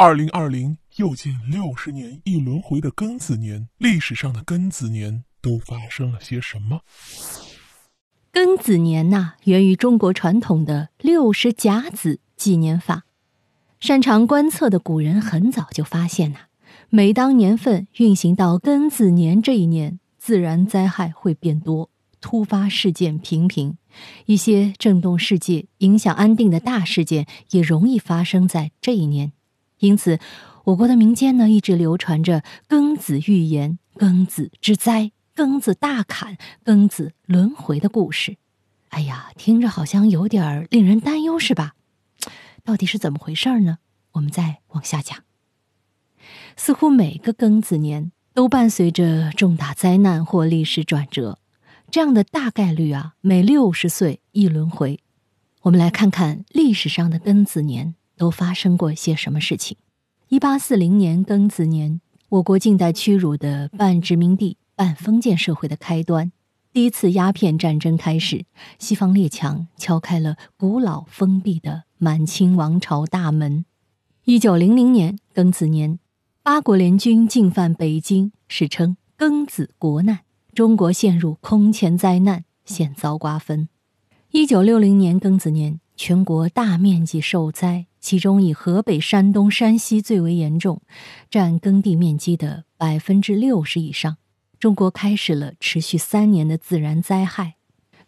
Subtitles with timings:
[0.00, 6.82] 二零二零又近六十年一轮回的庚子年，历史上的庚子年都发生了些什么？
[8.32, 13.06] 庚子年呐，源于中国传统的六十甲子纪年法。
[13.80, 16.42] 擅长观测的古人很早就发现呐，
[16.90, 21.90] 每当年份运行到庚子年这一年，自然灾害会变多，
[22.20, 23.76] 突发事件频频，
[24.26, 29.32] 一些震动世界、影响安定的大事件也容易发生在这一年。
[29.78, 30.18] 因此，
[30.64, 38.36] 我国的民间呢一直流传着庚子预言、庚子之灾、庚子大坎、庚子轮回的故事。
[38.88, 41.74] 哎呀，听着好像有点儿令人担忧，是吧？
[42.64, 43.78] 到底是怎么回事呢？
[44.12, 45.18] 我们再往下讲。
[46.56, 51.38] 似乎每个庚子年都伴随着重大灾难或历史转折，
[51.90, 54.98] 这样的大概率啊，每六十岁一轮回。
[55.62, 57.94] 我们来看看历史上的庚子年。
[58.18, 59.76] 都发生过些什么事情？
[60.28, 66.30] 一八四零年庚子年，我国近代屈辱的半殖民地半封建社会的开端，
[66.72, 68.44] 第一次鸦片战争开始，
[68.78, 73.64] 西方列强敲开了古老封闭的满清王朝大门。
[74.24, 75.98] 一九零零年庚子年，
[76.42, 80.20] 八国联军进犯北京，史称庚子国难，
[80.52, 83.70] 中国陷入空前灾难，险遭瓜分。
[84.30, 87.84] 一九六零年庚子年，全国大面积受灾。
[88.00, 90.80] 其中以河北、山东、山西最为严重，
[91.28, 94.16] 占耕地面积的百分之六十以上。
[94.60, 97.56] 中国开始了持续三年的自然灾害。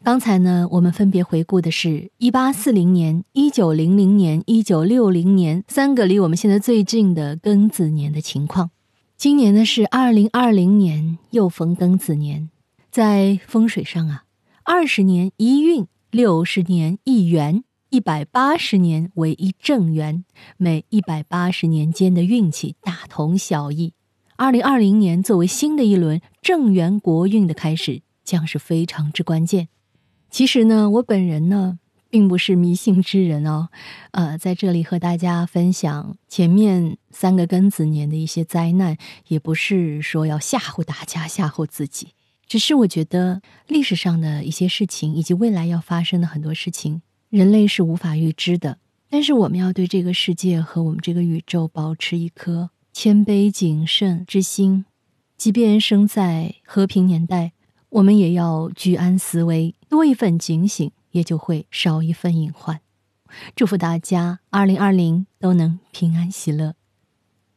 [0.02, 8.70] 刚才呢，我们分别回顾的是1840年、1900年、1960年三个离我们现在最近的庚子年的情况。
[9.16, 12.48] 今年呢是2020年，又逢庚子年。
[12.91, 14.24] 在风水上啊，
[14.64, 17.64] 二十年一运，六十年一元。
[17.91, 20.24] 一百八十年为一正元，
[20.56, 23.94] 每一百八十年间的运气大同小异。
[24.36, 29.66] 二零二零年作为新的一轮正元国运的开始，将是非常之关键。
[30.30, 33.70] 其实呢，我本人呢并不是迷信之人哦，
[34.12, 38.96] 呃，在这里和大家分享前面三个庚子年的一些灾难，
[39.27, 42.14] 也不是说要吓唬大家、吓唬自己，
[42.46, 47.02] 只是我觉得历史上的一些事情，以及未来要发生的很多事情。
[47.30, 54.85] 人类是无法预知的，但是我们要对这个世界和我们这个宇宙保持一颗谦卑谨慎之心。
[55.36, 57.52] 即便生在和平年代，
[57.89, 62.80] 我们也要居安思危，多一份警醒，也就会少一份隐患。
[63.55, 66.74] 祝福大家，二零二零都能平安喜乐。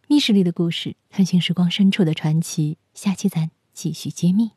[0.07, 4.51] 密室里的故事，探寻时光深处的传奇，下期咱继续揭秘。